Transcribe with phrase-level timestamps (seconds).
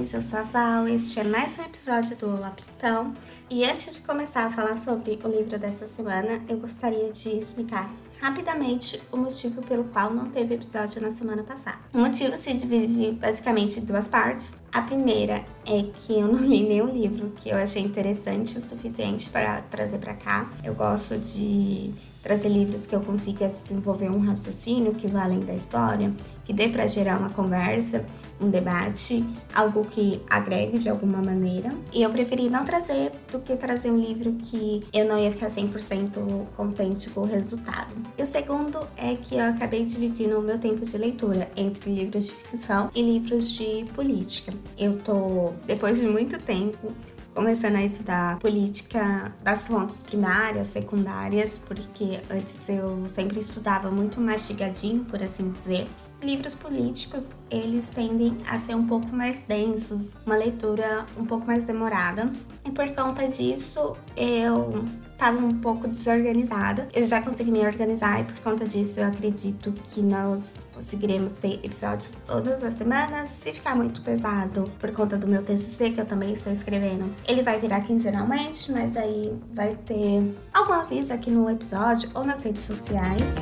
[0.00, 0.14] vocês?
[0.14, 3.12] Eu sou a Val, este é mais um episódio do Olá Plutão.
[3.50, 7.90] E antes de começar a falar sobre o livro desta semana, eu gostaria de explicar
[8.20, 11.78] rapidamente o motivo pelo qual não teve episódio na semana passada.
[11.92, 14.60] O motivo se divide basicamente em duas partes.
[14.72, 19.28] A primeira é que eu não li nenhum livro que eu achei interessante o suficiente
[19.30, 20.50] para trazer para cá.
[20.64, 25.54] Eu gosto de trazer livros que eu consiga desenvolver um raciocínio que vá além da
[25.54, 26.12] história,
[26.44, 28.04] que dê para gerar uma conversa,
[28.40, 31.72] um debate, algo que agregue de alguma maneira.
[31.92, 35.48] E eu preferi não trazer do que trazer um livro que eu não ia ficar
[35.48, 37.94] 100% contente com o resultado.
[38.18, 42.26] E o segundo é que eu acabei dividindo o meu tempo de leitura entre livros
[42.26, 44.52] de ficção e livros de política.
[44.78, 46.92] Eu tô, depois de muito tempo,
[47.34, 55.04] começando a estudar política das fontes primárias, secundárias, porque antes eu sempre estudava muito mastigadinho,
[55.04, 55.86] por assim dizer.
[56.22, 61.64] Livros políticos, eles tendem a ser um pouco mais densos, uma leitura um pouco mais
[61.64, 62.30] demorada.
[62.64, 64.84] E por conta disso, eu
[65.20, 66.88] estava um pouco desorganizada.
[66.94, 71.60] Eu já consegui me organizar e por conta disso eu acredito que nós conseguiremos ter
[71.62, 73.28] episódios todas as semanas.
[73.28, 77.42] Se ficar muito pesado por conta do meu TCC, que eu também estou escrevendo, ele
[77.42, 82.64] vai virar quinzenalmente, mas aí vai ter algum aviso aqui no episódio ou nas redes
[82.64, 83.34] sociais.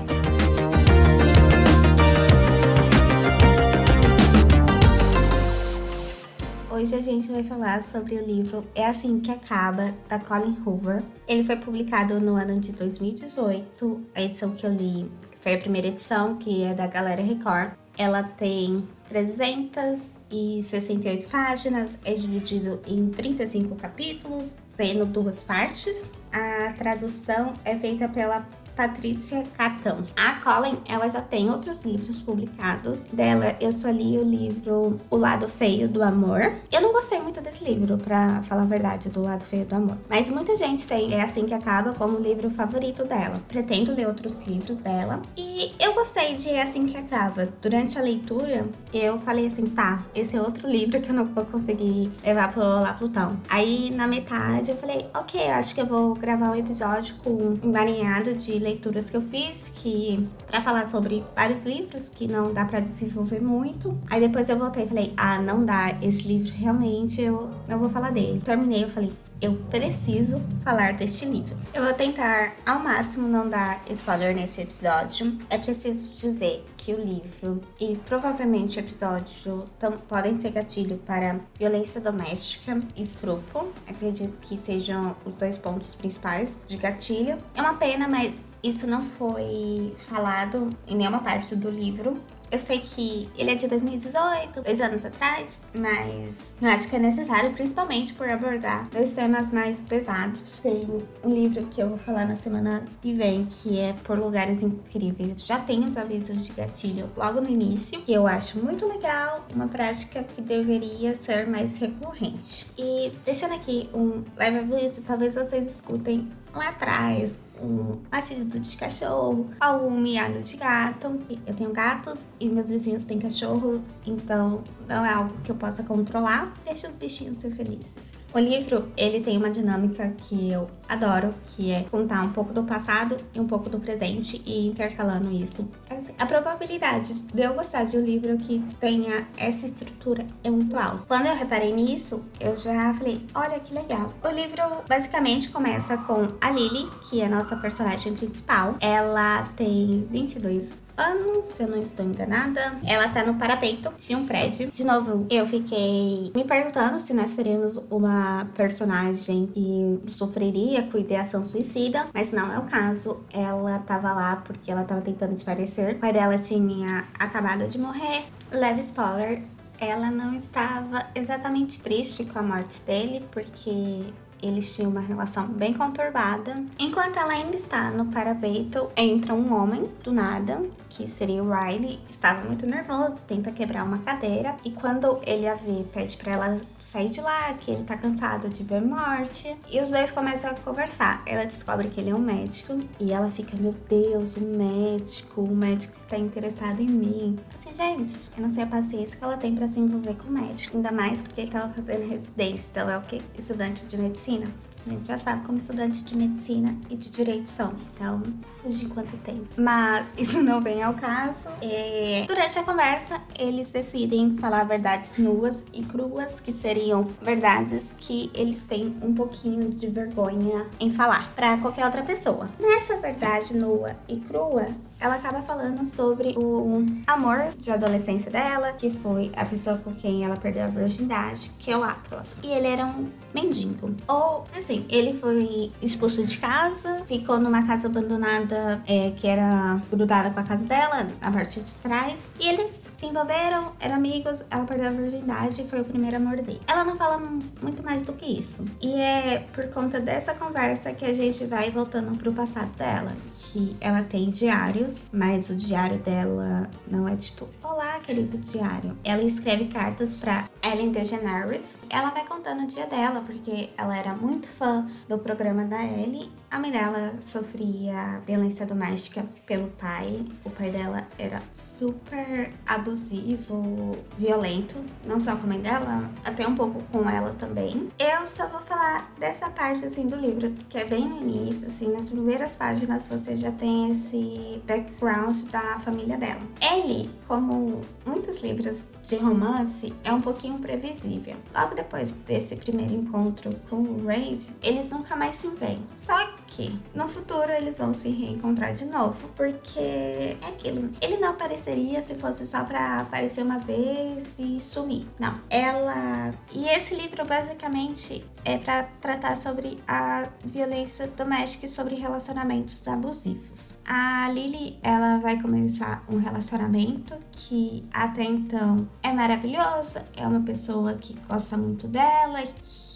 [6.70, 11.02] Hoje a gente vai falar sobre o livro É Assim Que Acaba, da Colin Hoover.
[11.26, 14.02] Ele foi publicado no ano de 2018.
[14.14, 17.70] A edição que eu li foi a primeira edição, que é da Galera Record.
[17.96, 26.12] Ela tem 368 páginas, é dividido em 35 capítulos, sendo duas partes.
[26.30, 28.46] A tradução é feita pela
[28.78, 30.04] Patrícia Catão.
[30.16, 32.96] A Colin, ela já tem outros livros publicados.
[33.12, 36.52] Dela, eu só li o livro O Lado Feio do Amor.
[36.70, 39.98] Eu não gostei muito desse livro, para falar a verdade, do Lado Feio do Amor.
[40.08, 43.42] Mas muita gente tem É Assim Que Acaba como livro favorito dela.
[43.48, 45.22] Pretendo ler outros livros dela.
[45.36, 47.48] E eu gostei de É Assim Que Acaba.
[47.60, 48.64] Durante a leitura,
[48.94, 52.62] eu falei assim, tá, esse é outro livro que eu não vou conseguir levar pro
[52.62, 53.40] Olá Plutão.
[53.48, 57.58] Aí, na metade, eu falei, ok, acho que eu vou gravar um episódio com um
[57.64, 62.64] emaranhado de leituras que eu fiz, que para falar sobre vários livros que não dá
[62.64, 63.98] para desenvolver muito.
[64.10, 67.90] Aí depois eu voltei e falei: "Ah, não dá, esse livro realmente eu não vou
[67.90, 68.40] falar dele".
[68.40, 71.56] Terminei, eu falei: eu preciso falar deste livro.
[71.72, 75.38] Eu vou tentar ao máximo não dar spoiler nesse episódio.
[75.48, 79.66] É preciso dizer que o livro e provavelmente o episódio
[80.08, 83.72] podem ser gatilho para violência doméstica e estupro.
[83.86, 87.38] Acredito que sejam os dois pontos principais de gatilho.
[87.54, 92.20] É uma pena, mas isso não foi falado em nenhuma parte do livro.
[92.50, 96.98] Eu sei que ele é de 2018, dois anos atrás, mas eu acho que é
[96.98, 100.58] necessário, principalmente por abordar dois temas mais pesados.
[100.60, 100.86] Tem
[101.22, 105.44] um livro que eu vou falar na semana que vem, que é Por Lugares Incríveis.
[105.44, 109.68] Já tem os avisos de gatilho logo no início, que eu acho muito legal, uma
[109.68, 112.66] prática que deveria ser mais recorrente.
[112.78, 119.48] E deixando aqui um leve aviso, talvez vocês escutem lá atrás um latido de cachorro,
[119.58, 121.18] algum miado de gato.
[121.46, 125.82] Eu tenho gatos e meus vizinhos têm cachorros, então não é algo que eu possa
[125.82, 126.52] controlar.
[126.64, 128.14] Deixa os bichinhos ser felizes.
[128.32, 132.62] O livro, ele tem uma dinâmica que eu adoro, que é contar um pouco do
[132.62, 135.70] passado e um pouco do presente e intercalando isso.
[135.90, 140.76] Assim, a probabilidade de eu gostar de um livro que tenha essa estrutura é muito
[140.76, 141.04] alta.
[141.06, 144.12] Quando eu reparei nisso, eu já falei, olha que legal.
[144.22, 148.76] O livro basicamente começa com a Lily, que é a nossa personagem principal.
[148.80, 152.74] Ela tem 22 anos, se eu não estou enganada.
[152.84, 154.70] Ela tá no parapeito de um prédio.
[154.70, 161.44] De novo, eu fiquei me perguntando se nós teríamos uma personagem que sofreria com ideação
[161.44, 163.24] suicida, mas não é o caso.
[163.32, 165.94] Ela tava lá porque ela tava tentando desaparecer.
[165.94, 168.24] O pai dela tinha acabado de morrer.
[168.50, 169.42] Leve spoiler,
[169.80, 174.12] ela não estava exatamente triste com a morte dele, porque
[174.42, 176.62] eles tinham uma relação bem conturbada.
[176.78, 182.00] Enquanto ela ainda está no parapeito, entra um homem do nada, que seria o Riley,
[182.08, 186.60] estava muito nervoso, tenta quebrar uma cadeira e quando ele a vê, pede para ela
[186.88, 189.54] sair de lá, que ele tá cansado de ver morte.
[189.70, 191.22] E os dois começam a conversar.
[191.26, 195.54] Ela descobre que ele é um médico e ela fica, meu Deus, um médico, um
[195.54, 197.38] médico está interessado em mim.
[197.54, 200.32] Assim, gente, eu não sei a paciência que ela tem para se envolver com o
[200.32, 200.78] médico.
[200.78, 203.20] Ainda mais porque ele tava fazendo residência, então é o que?
[203.36, 204.46] Estudante de medicina.
[204.88, 207.74] A gente já sabe como estudante de medicina e de direito são.
[207.94, 208.22] Então,
[208.62, 209.46] fugi quanto tempo.
[209.54, 211.46] Mas isso não vem ao caso.
[211.60, 218.30] E, durante a conversa, eles decidem falar verdades nuas e cruas, que seriam verdades que
[218.34, 222.48] eles têm um pouquinho de vergonha em falar para qualquer outra pessoa.
[222.58, 224.68] Nessa verdade nua e crua,
[225.00, 230.24] ela acaba falando sobre o amor de adolescência dela, que foi a pessoa com quem
[230.24, 232.38] ela perdeu a virgindade, que é o Atlas.
[232.42, 233.94] E ele era um mendigo.
[234.06, 240.30] Ou, assim, ele foi expulso de casa, ficou numa casa abandonada é, que era grudada
[240.30, 242.30] com a casa dela, na parte de trás.
[242.40, 246.36] E eles se envolveram, eram amigos, ela perdeu a virgindade e foi o primeiro amor
[246.36, 246.60] dele.
[246.66, 247.18] Ela não fala
[247.62, 248.64] muito mais do que isso.
[248.80, 253.76] E é por conta dessa conversa que a gente vai voltando pro passado dela, que
[253.80, 258.96] ela tem diários, mas o diário dela não é tipo, olá, querido diário.
[259.04, 261.78] Ela escreve cartas para Ellen DeGeneres.
[261.90, 266.30] Ela vai contando o dia dela, porque ela era muito fã do programa da Ellie.
[266.50, 270.24] A mãe dela sofria violência doméstica pelo pai.
[270.44, 276.56] O pai dela era super abusivo, violento, não só com a mãe dela, até um
[276.56, 277.90] pouco com ela também.
[277.98, 281.92] Eu só vou falar dessa parte assim do livro, que é bem no início, assim,
[281.92, 286.40] nas primeiras páginas você já tem esse background da família dela.
[286.62, 287.57] Ellie, como
[288.04, 291.36] muitos livros de romance, é um pouquinho previsível.
[291.54, 295.82] Logo depois desse primeiro encontro com o Raid, eles nunca mais se veem.
[295.96, 296.16] Só
[296.46, 300.90] que no futuro eles vão se reencontrar de novo, porque é aquilo.
[301.00, 305.06] Ele não apareceria se fosse só pra aparecer uma vez e sumir.
[305.18, 305.38] Não.
[305.50, 306.32] Ela.
[306.52, 313.74] E esse livro basicamente é para tratar sobre a violência doméstica e sobre relacionamentos abusivos.
[313.86, 317.47] A Lily, ela vai começar um relacionamento que
[317.92, 322.87] até então é maravilhoso, é uma pessoa que gosta muito dela, que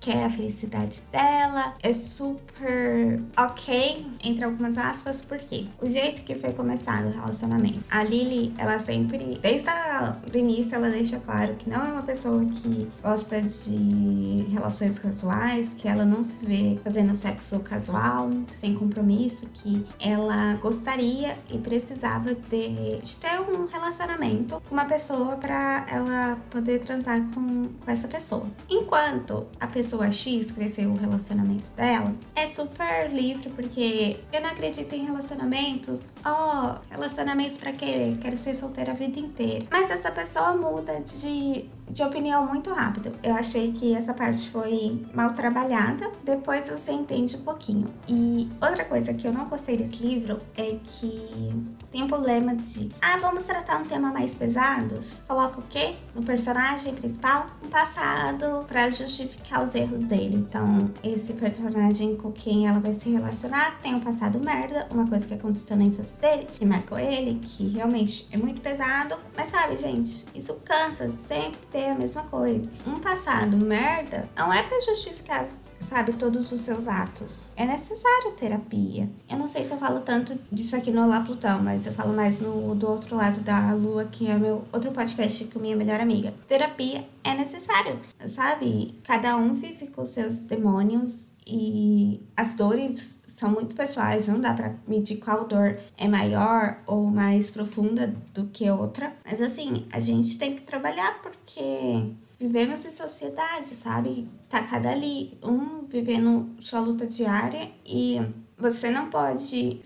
[0.00, 6.52] quer a felicidade dela, é super ok, entre algumas aspas, porque o jeito que foi
[6.52, 7.80] começado o relacionamento.
[7.90, 12.44] A Lily, ela sempre, desde o início, ela deixa claro que não é uma pessoa
[12.46, 19.46] que gosta de relações casuais, que ela não se vê fazendo sexo casual, sem compromisso,
[19.54, 26.38] que ela gostaria e precisava de, de ter um relacionamento com uma pessoa para ela
[26.50, 28.46] poder transar com, com essa pessoa.
[28.68, 29.21] Enquanto
[29.60, 34.92] a pessoa pessoa X cresceu o relacionamento dela, é super livre, porque eu não acredito
[34.94, 36.02] em relacionamentos.
[36.24, 38.16] Ó, oh, relacionamentos para quê?
[38.20, 39.66] Quero ser solteira a vida inteira.
[39.70, 43.12] Mas essa pessoa muda de de opinião muito rápido.
[43.22, 47.86] Eu achei que essa parte foi mal trabalhada, depois você entende um pouquinho.
[48.08, 51.52] E outra coisa que eu não gostei desse livro é que
[51.90, 54.98] tem um problema de, ah, vamos tratar um tema mais pesado?
[55.28, 55.94] Coloca o quê?
[56.14, 57.46] No personagem principal?
[57.62, 60.36] Um passado para justificar os erros dele.
[60.36, 65.26] Então, esse personagem com quem ela vai se relacionar tem um passado merda, uma coisa
[65.26, 69.16] que aconteceu na infância dele, que marcou ele, que realmente é muito pesado.
[69.36, 72.68] Mas sabe, gente, isso cansa sempre ter a mesma coisa.
[72.86, 75.48] Um passado merda não é para justificar
[75.82, 77.44] sabe, todos os seus atos.
[77.56, 79.10] É necessário terapia.
[79.28, 82.14] Eu não sei se eu falo tanto disso aqui no Olá Plutão, mas eu falo
[82.14, 86.00] mais no do outro lado da lua, que é meu outro podcast com minha melhor
[86.00, 86.32] amiga.
[86.48, 88.98] Terapia é necessário, sabe?
[89.04, 94.74] Cada um vive com seus demônios e as dores são muito pessoais, não dá para
[94.86, 99.14] medir qual dor é maior ou mais profunda do que outra.
[99.24, 104.28] Mas assim, a gente tem que trabalhar porque vivemos em sociedade, sabe?
[104.48, 108.20] Tá cada ali, um vivendo sua luta diária e
[108.58, 109.80] você não pode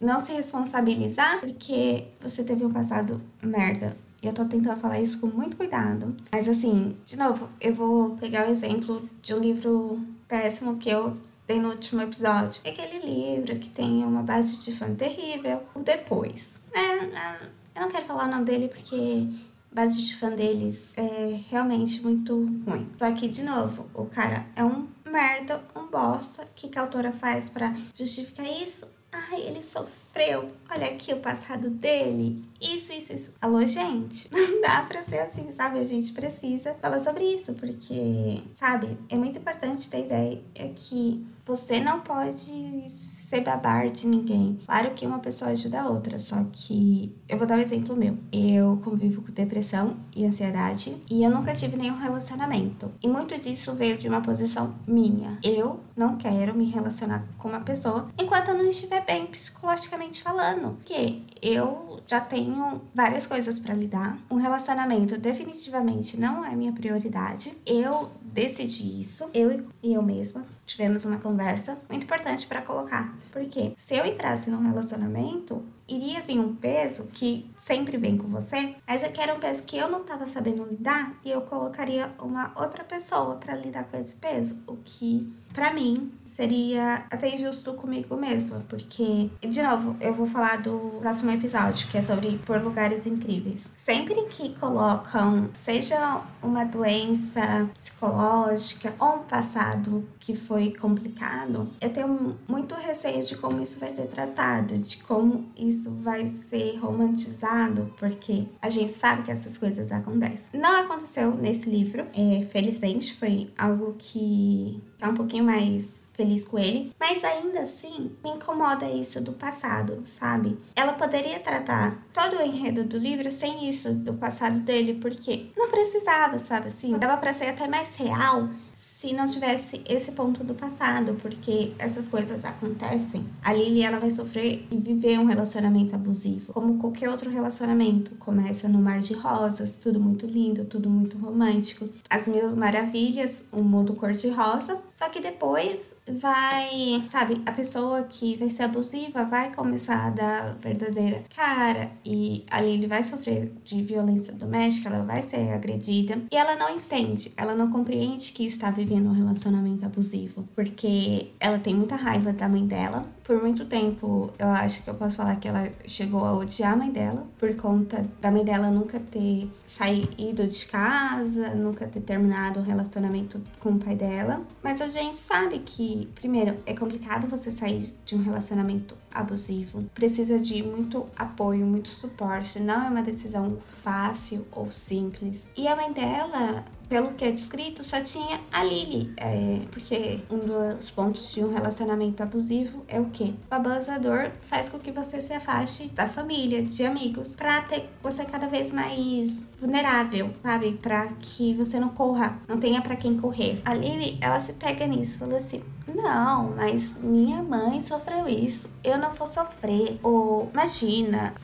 [0.00, 3.96] não se responsabilizar porque você teve um passado merda.
[4.22, 6.16] E eu tô tentando falar isso com muito cuidado.
[6.32, 11.14] Mas assim, de novo, eu vou pegar o exemplo de um livro péssimo que eu
[11.46, 12.60] dei no último episódio.
[12.64, 15.62] É aquele livro que tem uma base de fã terrível.
[15.74, 16.60] O Depois.
[16.72, 17.40] É, é,
[17.74, 19.28] eu não quero falar o nome dele porque
[19.72, 22.34] base de fã deles é realmente muito
[22.66, 22.88] ruim.
[22.98, 26.42] Só que, de novo, o cara é um merda, um bosta.
[26.42, 28.86] O que, que a autora faz para justificar isso?
[29.16, 30.50] Ai, ele sofreu.
[30.68, 32.44] Olha aqui o passado dele.
[32.60, 33.34] Isso, isso, isso.
[33.40, 34.28] Alô, gente.
[34.34, 35.78] Não dá pra ser assim, sabe?
[35.78, 40.42] A gente precisa falar sobre isso, porque, sabe, é muito importante ter ideia
[40.74, 42.86] que você não pode
[43.34, 44.60] ser babar de ninguém.
[44.64, 48.16] Claro que uma pessoa ajuda a outra, só que eu vou dar um exemplo meu.
[48.32, 52.92] Eu convivo com depressão e ansiedade e eu nunca tive nenhum relacionamento.
[53.02, 55.38] E muito disso veio de uma posição minha.
[55.42, 60.76] Eu não quero me relacionar com uma pessoa enquanto eu não estiver bem psicologicamente falando.
[60.76, 64.16] Porque eu já tenho várias coisas para lidar.
[64.30, 67.52] Um relacionamento definitivamente não é minha prioridade.
[67.66, 70.44] Eu decidi isso, eu e eu mesma.
[70.66, 73.14] Tivemos uma conversa muito importante para colocar.
[73.32, 78.74] Porque se eu entrasse num relacionamento, iria vir um peso que sempre vem com você,
[78.86, 82.10] mas é que era um peso que eu não estava sabendo lidar e eu colocaria
[82.18, 87.74] uma outra pessoa para lidar com esse peso, o que para mim seria até injusto
[87.74, 92.60] comigo mesma, porque de novo, eu vou falar do próximo episódio, que é sobre por
[92.60, 93.70] lugares incríveis.
[93.76, 102.36] Sempre que colocam seja uma doença psicológica ou um passado que foi complicado, eu tenho
[102.48, 108.46] muito receio de como isso vai ser tratado, de como isso vai ser romantizado, porque
[108.60, 110.60] a gente sabe que essas coisas acontecem.
[110.60, 116.58] Não aconteceu nesse livro, é, felizmente, foi algo que é um pouquinho mais feliz com
[116.58, 120.58] ele, mas ainda assim me incomoda isso do passado, sabe?
[120.74, 125.70] Ela poderia tratar todo o enredo do livro sem isso do passado dele, porque não
[125.70, 126.96] precisava, sabe assim?
[126.96, 132.08] Dava para ser até mais real se não tivesse esse ponto do passado, porque essas
[132.08, 133.24] coisas acontecem.
[133.42, 138.14] A Lily ela vai sofrer e viver um relacionamento abusivo, como qualquer outro relacionamento.
[138.16, 143.62] Começa no mar de rosas, tudo muito lindo, tudo muito romântico, as mil maravilhas, um
[143.62, 144.80] mundo cor de rosa.
[144.94, 150.54] Só que depois vai, sabe, a pessoa que vai ser abusiva vai começar a dar
[150.60, 156.36] verdadeira cara e a Lily vai sofrer de violência doméstica, ela vai ser agredida e
[156.36, 161.74] ela não entende, ela não compreende que está vivendo um relacionamento abusivo, porque ela tem
[161.74, 163.04] muita raiva da mãe dela.
[163.22, 166.76] Por muito tempo, eu acho que eu posso falar que ela chegou a odiar a
[166.76, 172.60] mãe dela por conta da mãe dela nunca ter saído de casa, nunca ter terminado
[172.60, 174.42] o relacionamento com o pai dela.
[174.62, 179.84] Mas a gente sabe que, primeiro, é complicado você sair de um relacionamento abusivo.
[179.94, 182.60] Precisa de muito apoio, muito suporte.
[182.60, 185.48] Não é uma decisão fácil ou simples.
[185.56, 189.12] E a mãe dela pelo que é descrito, só tinha a Lily.
[189.16, 193.34] É, porque um dos pontos de um relacionamento abusivo é o que?
[193.50, 198.24] O abusador faz com que você se afaste da família, de amigos, pra ter você
[198.24, 200.78] cada vez mais vulnerável, sabe?
[200.80, 203.60] Pra que você não corra, não tenha para quem correr.
[203.64, 208.96] A Lily, ela se pega nisso, fala assim: não, mas minha mãe sofreu isso, eu
[208.98, 209.98] não vou sofrer.
[210.00, 211.34] Ou imagina,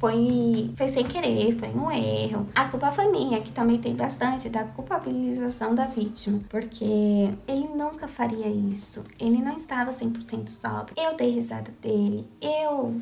[0.00, 2.46] foi, foi sem querer, foi um erro.
[2.54, 6.84] A culpa foi minha, que também tem bastante da culpabilização da vítima, porque
[7.46, 9.04] ele nunca faria isso.
[9.20, 10.94] Ele não estava 100% sóbrio.
[10.96, 12.98] Eu dei risada dele, eu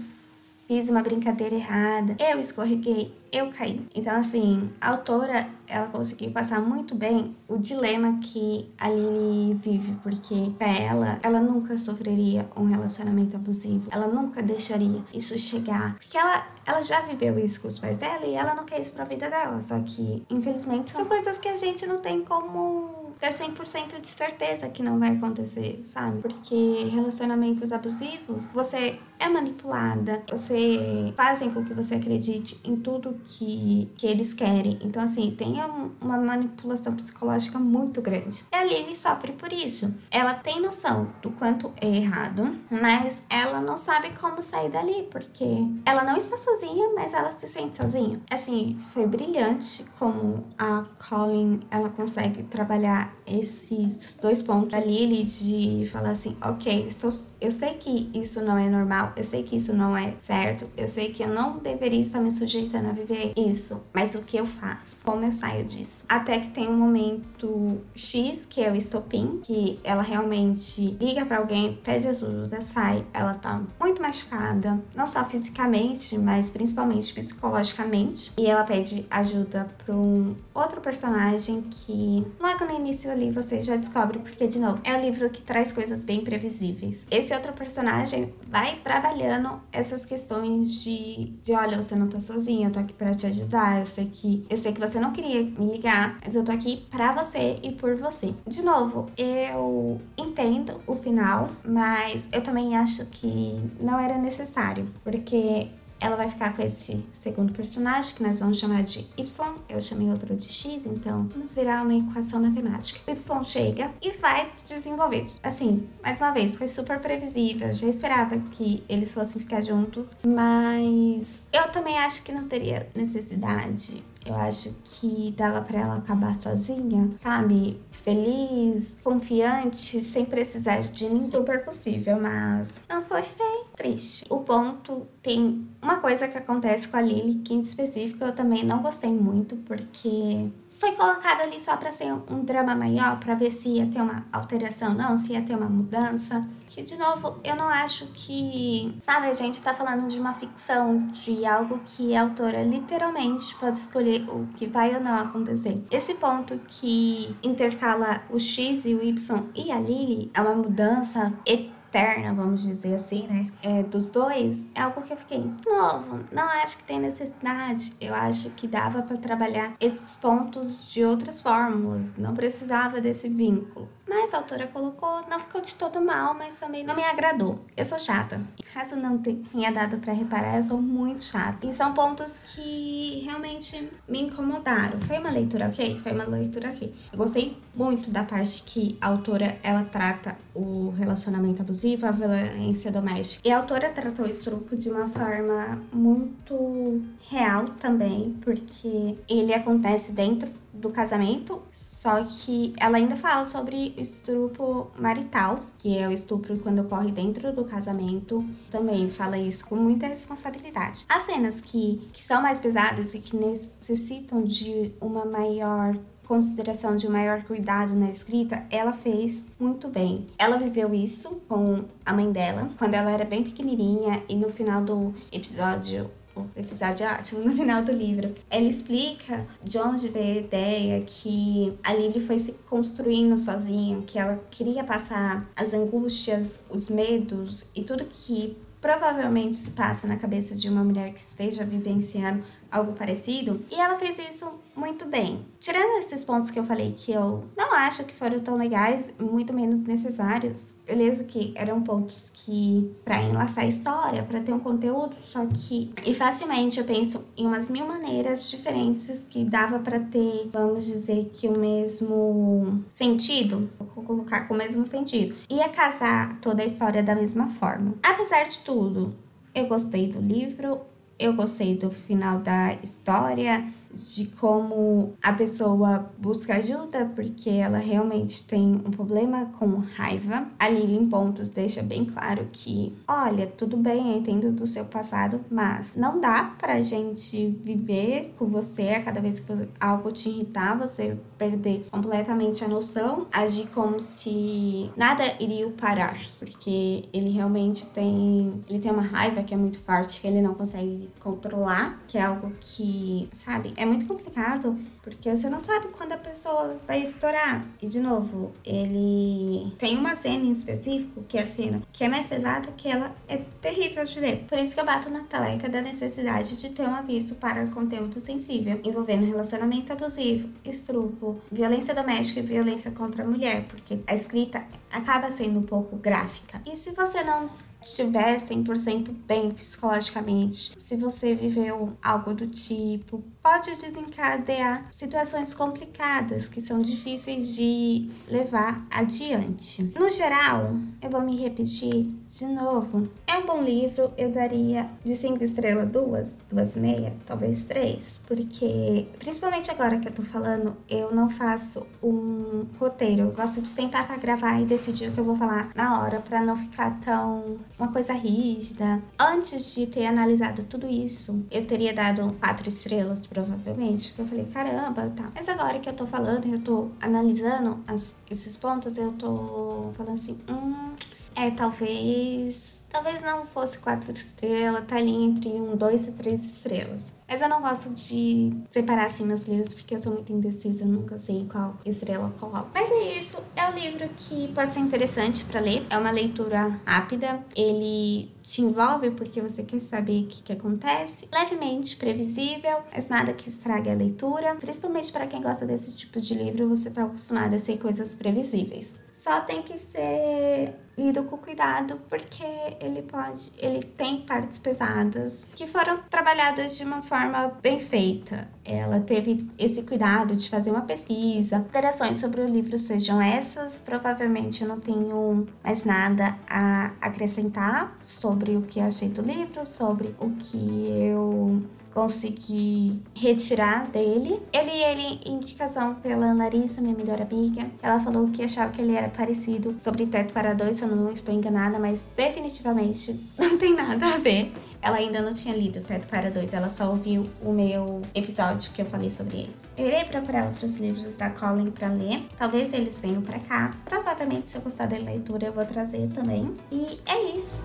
[0.69, 3.81] fiz uma brincadeira errada, eu escorreguei, eu caí.
[3.95, 9.97] Então, assim, a autora, ela conseguiu passar muito bem o dilema que a Aline vive,
[10.03, 16.19] porque pra ela, ela nunca sofreria um relacionamento abusivo, ela nunca deixaria isso chegar, porque
[16.19, 19.07] ela, ela já viveu isso com os pais dela e ela não quer isso pra
[19.07, 24.01] vida dela, só que, infelizmente, são coisas que a gente não tem como ter 100%
[24.01, 26.21] de certeza que não vai acontecer, sabe?
[26.21, 33.91] Porque relacionamentos abusivos, você é manipulada, você fazem com que você acredite em tudo que,
[33.97, 34.79] que eles querem.
[34.81, 35.55] Então, assim, tem
[36.01, 38.45] uma manipulação psicológica muito grande.
[38.53, 39.93] E a Lily sofre por isso.
[40.11, 45.45] Ela tem noção do quanto é errado, mas ela não sabe como sair dali, porque
[45.85, 48.21] ela não está sozinha, mas ela se sente sozinha.
[48.31, 55.87] Assim, foi brilhante como a Colin ela consegue trabalhar esses dois pontos da Lily de
[55.87, 57.11] falar assim, ok, estou,
[57.41, 60.89] eu sei que isso não é normal, eu sei que isso não é certo, eu
[60.89, 64.47] sei que eu não deveria estar me sujeitando a viver isso, mas o que eu
[64.47, 65.05] faço?
[65.05, 66.05] Como eu saio disso?
[66.09, 71.39] Até que tem um momento X, que é o estopim, que ela realmente liga para
[71.39, 78.47] alguém, pede ajuda, sai, ela tá muito machucada, não só fisicamente, mas principalmente psicologicamente, e
[78.47, 84.19] ela pede ajuda para um outro personagem que logo no início ali você já descobre
[84.19, 87.07] porque de novo é um livro que traz coisas bem previsíveis.
[87.11, 92.73] Esse outro personagem vai trabalhando essas questões de, de olha, você não tá sozinha, eu
[92.73, 95.73] tô aqui para te ajudar, eu sei que eu sei que você não queria me
[95.73, 98.35] ligar, mas eu tô aqui para você e por você.
[98.47, 105.69] De novo, eu entendo o final, mas eu também acho que não era necessário, porque
[106.01, 110.09] ela vai ficar com esse segundo personagem, que nós vamos chamar de Y, eu chamei
[110.11, 113.11] outro de X, então vamos virar uma equação matemática.
[113.11, 115.27] Y chega e vai desenvolver.
[115.43, 121.47] Assim, mais uma vez, foi super previsível, já esperava que eles fossem ficar juntos, mas
[121.53, 127.09] eu também acho que não teria necessidade eu acho que dava para ela acabar sozinha,
[127.19, 127.81] sabe?
[128.09, 131.29] Feliz, confiante, sem precisar de ninguém.
[131.29, 133.67] Super possível, mas não foi feio.
[133.77, 134.25] Triste.
[134.31, 138.65] O ponto tem uma coisa que acontece com a Lily que em específico eu também
[138.65, 140.49] não gostei muito, porque
[140.79, 144.25] foi colocado ali só para ser um drama maior, para ver se ia ter uma
[144.33, 146.49] alteração, não, se ia ter uma mudança.
[146.69, 148.95] Que, de novo, eu não acho que.
[149.01, 153.79] Sabe, a gente tá falando de uma ficção, de algo que a autora literalmente pode
[153.79, 155.83] escolher o que vai ou não acontecer.
[155.91, 161.33] Esse ponto que intercala o X e o Y e a Lily é uma mudança
[161.45, 163.51] eterna externa, vamos dizer assim, né?
[163.63, 167.95] É, dos dois, é algo que eu fiquei, novo, não acho que tem necessidade.
[168.01, 173.89] Eu acho que dava para trabalhar esses pontos de outras fórmulas, não precisava desse vínculo.
[174.09, 177.61] Mas a autora colocou, não ficou de todo mal, mas também não me agradou.
[177.77, 178.41] Eu sou chata.
[178.73, 181.67] Caso não tenha dado para reparar, eu sou muito chata.
[181.67, 184.99] E são pontos que realmente me incomodaram.
[185.01, 186.01] Foi uma leitura ok?
[186.01, 186.95] Foi uma leitura ok.
[187.13, 192.91] Eu gostei muito da parte que a autora ela trata o relacionamento abusivo, a violência
[192.91, 193.47] doméstica.
[193.47, 200.13] E a autora tratou o estupro de uma forma muito real também, porque ele acontece
[200.13, 200.49] dentro
[200.79, 206.81] do casamento, só que ela ainda fala sobre estupro marital, que é o estupro quando
[206.81, 208.45] ocorre dentro do casamento.
[208.71, 211.05] Também fala isso com muita responsabilidade.
[211.09, 215.97] As cenas que, que são mais pesadas e que necessitam de uma maior
[216.29, 220.27] consideração de um maior cuidado na escrita, ela fez muito bem.
[220.37, 224.85] Ela viveu isso com a mãe dela quando ela era bem pequenininha e no final
[224.85, 228.35] do episódio o episódio é ótimo no final do livro.
[228.51, 234.19] Ela explica de onde veio a ideia que a Lily foi se construindo sozinha, que
[234.19, 240.55] ela queria passar as angústias, os medos e tudo que provavelmente se passa na cabeça
[240.55, 243.65] de uma mulher que esteja vivenciando algo parecido.
[243.71, 245.45] E ela fez isso muito bem.
[245.59, 249.53] Tirando esses pontos que eu falei que eu não acho que foram tão legais, muito
[249.53, 255.17] menos necessários, beleza que eram pontos que para enlaçar a história, para ter um conteúdo,
[255.21, 260.49] só que e facilmente eu penso em umas mil maneiras diferentes que dava para ter,
[260.53, 265.35] vamos dizer que o mesmo sentido, vou colocar com o mesmo sentido.
[265.51, 267.95] Ia casar toda a história da mesma forma.
[268.03, 269.15] Apesar de tudo,
[269.55, 270.81] eu gostei do livro,
[271.19, 273.67] eu gostei do final da história,
[274.07, 280.47] de como a pessoa busca ajuda porque ela realmente tem um problema com raiva.
[280.59, 284.85] A Lily em pontos deixa bem claro que, olha, tudo bem, eu entendo do seu
[284.87, 290.29] passado, mas não dá pra gente viver com você a cada vez que algo te
[290.29, 297.87] irritar, você perder completamente a noção, agir como se nada iria parar, porque ele realmente
[297.87, 302.19] tem, ele tem uma raiva que é muito forte, que ele não consegue controlar, que
[302.19, 307.03] é algo que, sabe, é muito complicado, porque você não sabe quando a pessoa vai
[307.03, 307.65] estourar.
[307.81, 312.09] E de novo, ele tem uma cena em específico, que é a cena que é
[312.09, 314.45] mais pesada, que ela é terrível de ler.
[314.49, 318.21] Por isso que eu bato na taleca da necessidade de ter um aviso para conteúdo
[318.21, 324.65] sensível, envolvendo relacionamento abusivo, estrupo, violência doméstica e violência contra a mulher, porque a escrita
[324.91, 326.61] acaba sendo um pouco gráfica.
[326.67, 327.51] E se você não
[327.83, 336.61] estiver 100% bem psicologicamente, se você viveu algo do tipo, pode desencadear situações complicadas que
[336.61, 339.83] são difíceis de levar adiante.
[339.99, 343.09] No geral, eu vou me repetir de novo.
[343.27, 348.21] É um bom livro, eu daria de 5 estrelas duas, duas e meia, talvez três,
[348.27, 353.23] porque principalmente agora que eu tô falando, eu não faço um roteiro.
[353.23, 356.21] Eu gosto de sentar para gravar e decidir o que eu vou falar na hora
[356.21, 359.03] para não ficar tão uma coisa rígida.
[359.19, 364.45] Antes de ter analisado tudo isso, eu teria dado quatro estrelas provavelmente, porque eu falei,
[364.47, 365.31] caramba, tá.
[365.35, 370.19] Mas agora que eu tô falando, eu tô analisando as, esses pontos, eu tô falando
[370.19, 370.93] assim, hum,
[371.37, 372.83] é, talvez.
[372.91, 377.18] Talvez não fosse quatro estrelas, tá ali entre um, dois e três estrelas.
[377.29, 380.89] Mas eu não gosto de separar assim meus livros porque eu sou muito indecisa, eu
[380.89, 382.71] nunca sei qual estrela eu coloco.
[382.73, 385.87] Mas é isso, é um livro que pode ser interessante para ler.
[385.91, 391.29] É uma leitura rápida, ele te envolve porque você quer saber o que, que acontece.
[391.31, 394.55] Levemente previsível, mas nada que estrague a leitura.
[394.55, 398.95] Principalmente para quem gosta desse tipo de livro, você tá acostumado a ser coisas previsíveis.
[399.19, 402.45] Só tem que ser lido com cuidado porque
[402.81, 408.49] ele pode, ele tem partes pesadas que foram trabalhadas de uma forma bem feita.
[408.65, 411.57] Ela teve esse cuidado de fazer uma pesquisa.
[411.57, 413.81] Interações sobre o livro sejam essas.
[413.81, 420.15] Provavelmente eu não tenho mais nada a acrescentar sobre o que achei do livro, sobre
[420.21, 421.61] o que eu
[421.99, 424.41] consegui retirar dele.
[424.53, 427.69] Ele ele indicação pela Larissa, minha melhor amiga.
[427.83, 431.11] Ela falou que achava que ele era parecido sobre Teto para Dois, se eu não
[431.11, 434.53] estou enganada, mas definitivamente não tem nada a ver.
[434.81, 438.81] ela ainda não tinha lido Teto para Dois, ela só ouviu o meu episódio que
[438.81, 439.57] eu falei sobre ele.
[439.77, 442.27] Eu irei procurar outros livros da Colin para ler.
[442.37, 443.75] Talvez eles venham para cá.
[443.85, 446.53] Provavelmente, se eu gostar da leitura, eu vou trazer também.
[446.71, 447.65] E é isso.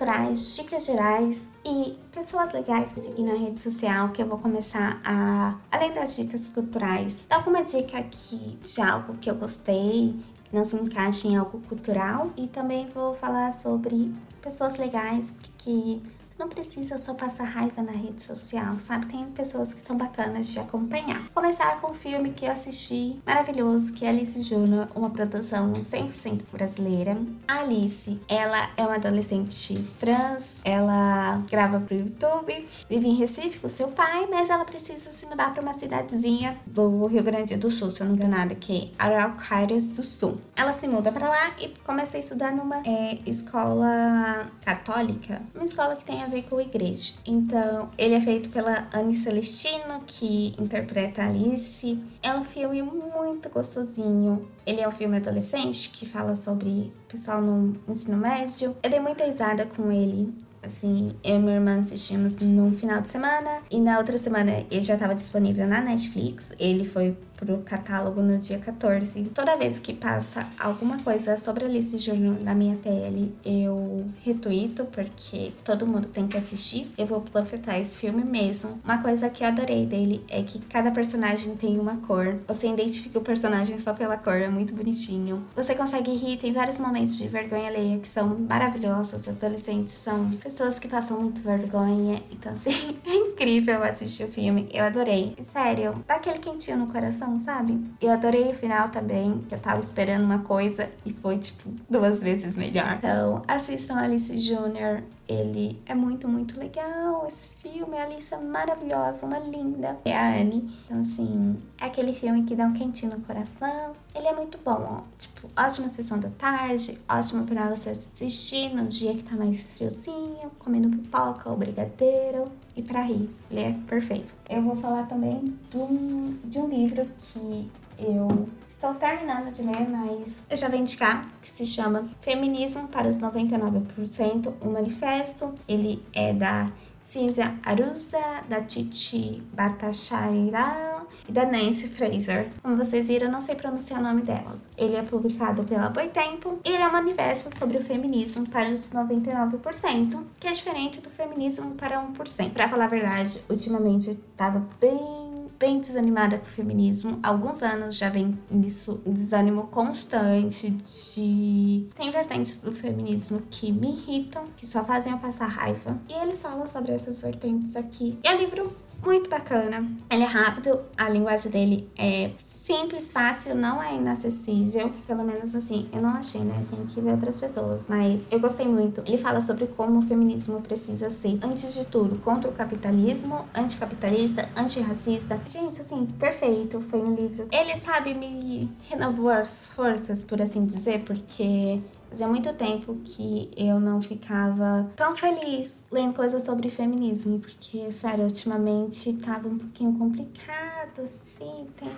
[0.00, 4.98] Culturais, dicas gerais e pessoas legais que seguir na rede social, que eu vou começar
[5.04, 10.56] a, além das dicas culturais, dar alguma dica aqui de algo que eu gostei, que
[10.56, 12.30] não se encaixe em algo cultural.
[12.34, 14.10] E também vou falar sobre
[14.40, 16.00] pessoas legais, porque
[16.40, 19.06] não precisa só passar raiva na rede social, sabe?
[19.06, 21.20] Tem pessoas que são bacanas de acompanhar.
[21.24, 25.70] Vou começar com um filme que eu assisti, maravilhoso, que é Alice Júnior, uma produção
[25.74, 27.18] 100% brasileira.
[27.46, 33.68] A Alice, ela é uma adolescente trans, ela grava pro YouTube, vive em Recife com
[33.68, 37.90] seu pai, mas ela precisa se mudar para uma cidadezinha do Rio Grande do Sul,
[37.90, 40.40] se eu não me engano, que é Araucárias do Sul.
[40.56, 45.96] Ela se muda para lá e começa a estudar numa é, escola católica, uma escola
[45.96, 47.14] que tem a ver com a igreja.
[47.26, 51.98] Então, ele é feito pela Anne Celestino, que interpreta Alice.
[52.22, 54.48] É um filme muito gostosinho.
[54.66, 58.76] Ele é um filme adolescente que fala sobre pessoal no ensino médio.
[58.82, 60.32] Eu dei muita risada com ele.
[60.62, 64.82] Assim, eu e minha irmã assistimos num final de semana e na outra semana ele
[64.82, 66.52] já estava disponível na Netflix.
[66.58, 69.22] Ele foi pro catálogo no dia 14.
[69.34, 75.52] Toda vez que passa alguma coisa sobre Alice Júnior na minha tele, eu retuito, porque
[75.64, 76.92] todo mundo tem que assistir.
[76.98, 78.78] Eu vou panfletar esse filme mesmo.
[78.84, 82.36] Uma coisa que eu adorei dele é que cada personagem tem uma cor.
[82.46, 85.42] Você identifica o personagem só pela cor, é muito bonitinho.
[85.56, 89.20] Você consegue rir, tem vários momentos de vergonha alheia que são maravilhosos.
[89.20, 92.22] Os adolescentes são pessoas que passam muito vergonha.
[92.30, 94.68] Então, assim, é incrível assistir o filme.
[94.72, 95.34] Eu adorei.
[95.40, 97.78] Sério, dá aquele quentinho no coração sabe?
[98.00, 102.22] Eu adorei o final também, que eu tava esperando uma coisa e foi, tipo, duas
[102.22, 102.96] vezes melhor.
[102.98, 105.02] Então, assistam Alice Jr.
[105.28, 107.26] Ele é muito, muito legal.
[107.28, 109.96] Esse filme, a Alice é maravilhosa, uma linda.
[110.04, 110.68] É a Anne.
[110.84, 113.92] Então, assim, é aquele filme que dá um quentinho no coração.
[114.12, 115.00] Ele é muito bom, ó.
[115.16, 120.50] Tipo, ótima sessão da tarde, ótimo pra você assistir no dia que tá mais friozinho,
[120.58, 123.30] comendo pipoca ou brigadeiro e para rir.
[123.50, 124.32] Ele é perfeito.
[124.48, 129.88] Eu vou falar também de um, de um livro que eu estou terminando de ler,
[129.88, 135.54] mas eu já vou indicar, que se chama Feminismo para os 99%, um manifesto.
[135.68, 136.72] Ele é da
[137.02, 140.89] Cinzia Arusa, da Titi Batachaira
[141.30, 142.48] e da Nancy Fraser.
[142.60, 144.58] Como vocês viram, não sei pronunciar o nome delas.
[144.76, 148.90] Ele é publicado pela Boitempo e ele é um manifesto sobre o feminismo para os
[148.90, 152.52] 99%, que é diferente do feminismo para 1%.
[152.52, 157.20] Para falar a verdade, ultimamente eu tava bem bem desanimada com o feminismo.
[157.22, 161.86] Alguns anos já vem isso, um desânimo constante de.
[161.94, 166.00] Tem vertentes do feminismo que me irritam, que só fazem eu passar raiva.
[166.08, 168.18] E eles falam sobre essas vertentes aqui.
[168.24, 169.86] E é um livro muito bacana.
[170.10, 174.90] Ele é rápido, a linguagem dele é simples, fácil, não é inacessível.
[175.06, 176.64] Pelo menos assim, eu não achei, né?
[176.70, 177.86] Tem que ver outras pessoas.
[177.88, 179.02] Mas eu gostei muito.
[179.06, 184.48] Ele fala sobre como o feminismo precisa ser, antes de tudo, contra o capitalismo, anticapitalista,
[184.56, 185.40] antirracista.
[185.46, 186.80] Gente, assim, perfeito.
[186.80, 187.48] Foi um livro.
[187.50, 191.80] Ele sabe me renovou as forças, por assim dizer, porque
[192.10, 198.24] Fazia muito tempo que eu não ficava tão feliz lendo coisas sobre feminismo, porque, sério,
[198.24, 201.88] ultimamente tava um pouquinho complicado, assim, tem,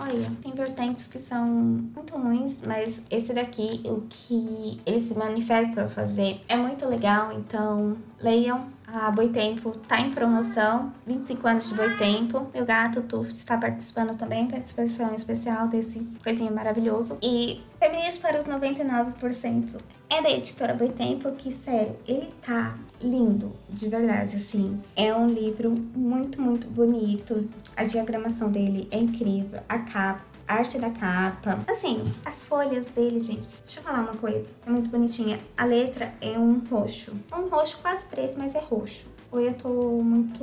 [0.00, 5.84] olha, tem vertentes que são muito ruins, mas esse daqui, o que ele se manifesta
[5.84, 11.74] a fazer é muito legal, então leiam a Boitempo tá em promoção, 25 anos de
[11.74, 12.46] Boitempo.
[12.54, 17.18] Meu gato Tuf está participando também, participação especial desse coisinho maravilhoso.
[17.22, 23.88] E Feminismo para os 99% é da editora Boitempo, que, sério, ele tá lindo, de
[23.88, 24.80] verdade, assim.
[24.96, 27.48] É um livro muito, muito bonito.
[27.76, 31.58] A diagramação dele é incrível, a capa a arte da capa.
[31.68, 33.46] Assim, as folhas dele, gente.
[33.64, 34.54] Deixa eu falar uma coisa.
[34.66, 35.38] É muito bonitinha.
[35.54, 37.14] A letra é um roxo.
[37.30, 39.10] Um roxo quase preto, mas é roxo.
[39.30, 39.68] Ou eu tô
[40.02, 40.42] muito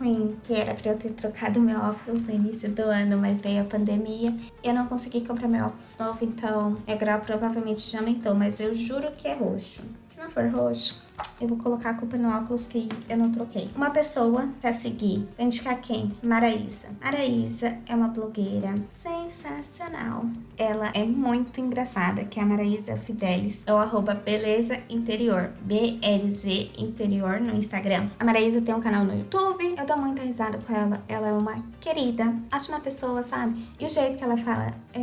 [0.00, 3.62] ruim, que era pra eu ter trocado meu óculos no início do ano, mas veio
[3.62, 8.34] a pandemia eu não consegui comprar meu óculos novo, então a grau provavelmente já aumentou,
[8.34, 9.82] mas eu juro que é roxo.
[10.12, 11.02] Se não for roxo,
[11.40, 13.70] eu vou colocar a culpa no óculos que eu não troquei.
[13.74, 15.26] Uma pessoa para seguir.
[15.38, 16.12] Vou indicar quem?
[16.22, 16.88] Maraísa.
[17.02, 20.26] Maraísa é uma blogueira sensacional.
[20.58, 23.66] Ela é muito engraçada, que é a Maraísa Fidelis.
[23.66, 25.50] É o arroba Beleza Interior.
[25.62, 26.44] BLZ
[26.76, 28.10] Interior no Instagram.
[28.20, 29.74] A Maraísa tem um canal no YouTube.
[29.78, 31.02] Eu dou muita risada com ela.
[31.08, 32.34] Ela é uma querida.
[32.50, 33.66] Acho uma pessoa, sabe?
[33.80, 35.00] E o jeito que ela fala é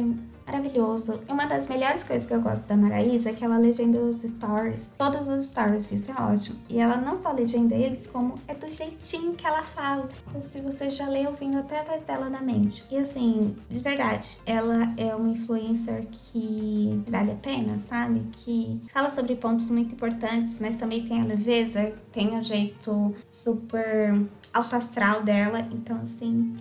[0.49, 1.21] maravilhoso.
[1.27, 4.17] E uma das melhores coisas que eu gosto da Maraísa é que ela legenda os
[4.21, 6.59] stories, todos os stories, isso é ótimo.
[6.67, 10.09] E ela não só legenda eles, como é do jeitinho que ela fala.
[10.27, 12.83] Então, se você já lê ouvindo até a voz dela na mente.
[12.89, 18.25] E assim, de verdade, ela é uma influencer que vale a pena, sabe?
[18.31, 24.19] Que fala sobre pontos muito importantes, mas também tem a leveza, tem o jeito super
[24.53, 25.59] alto astral dela.
[25.71, 26.55] Então, assim,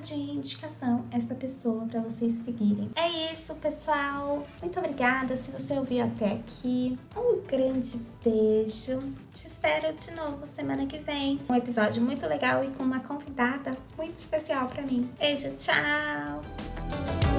[0.00, 2.90] de indicação essa pessoa para vocês seguirem.
[2.94, 4.46] É isso, pessoal.
[4.60, 6.98] Muito obrigada se você ouviu até aqui.
[7.16, 9.00] Um grande beijo.
[9.32, 11.40] Te espero de novo semana que vem.
[11.48, 15.10] Um episódio muito legal e com uma convidada muito especial para mim.
[15.18, 17.33] Beijo, tchau.